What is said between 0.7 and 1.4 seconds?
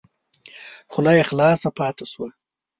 خوله یې